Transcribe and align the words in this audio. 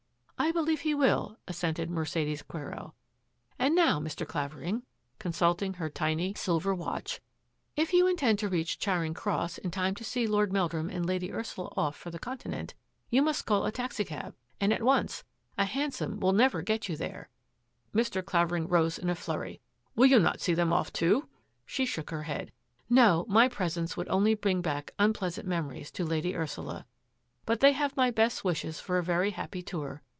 "I 0.51 0.51
believe 0.51 0.81
he 0.81 0.93
will," 0.95 1.37
assented 1.47 1.89
Mercedes 1.89 2.41
Quero, 2.41 2.93
and 3.59 3.73
now, 3.75 3.99
Mr. 4.01 4.27
Clavering," 4.27 4.81
consulting 5.17 5.75
her 5.75 5.87
tiny, 5.89 6.33
sil 6.35 6.57
it 6.57 6.63
264 6.63 6.73
THAT 6.73 6.99
AFFAIR 6.99 7.13
AT 7.21 7.75
THE 7.75 7.77
MANOR 7.77 7.85
ver 7.85 7.85
watch," 7.85 7.87
if 7.87 7.93
you 7.93 8.07
intend 8.07 8.39
to 8.39 8.49
reach 8.49 8.79
Charing 8.79 9.13
Cross 9.13 9.57
in 9.59 9.71
time 9.71 9.95
to 9.95 10.03
see 10.03 10.25
Lord 10.27 10.51
Meldrum 10.51 10.89
and 10.89 11.05
Lady 11.05 11.31
Ursula 11.31 11.71
off 11.77 11.95
for 11.95 12.09
the 12.09 12.19
Continent, 12.19 12.73
you 13.11 13.21
must 13.21 13.45
call 13.45 13.65
a 13.65 13.71
taxicab— 13.71 14.33
and 14.59 14.73
at 14.73 14.81
once; 14.83 15.23
a 15.59 15.63
hansom 15.65 16.19
will 16.19 16.33
never 16.33 16.61
get 16.63 16.89
you 16.89 16.97
there." 16.97 17.29
Mr. 17.93 18.25
Clavering 18.25 18.67
rose 18.67 18.97
in 18.97 19.09
a 19.11 19.15
flurry." 19.15 19.61
Will 19.95 20.07
you 20.07 20.19
not 20.19 20.41
see 20.41 20.55
them 20.55 20.73
off, 20.73 20.91
too?" 20.91 21.29
She 21.67 21.85
shook 21.85 22.09
her 22.09 22.23
head." 22.23 22.51
No; 22.89 23.25
my 23.29 23.47
presence 23.47 23.95
would 23.95 24.09
only 24.09 24.33
bring 24.33 24.61
back 24.61 24.91
unpleasant 24.99 25.47
memories 25.47 25.91
to 25.91 26.03
Lady 26.03 26.35
Ursula, 26.35 26.87
but 27.45 27.59
they 27.61 27.71
have 27.73 27.95
my 27.95 28.09
best 28.11 28.43
wishes 28.43 28.79
for 28.81 28.97
a 28.97 29.03
very 29.03 29.29
happy 29.31 29.61
tour. 29.61 30.01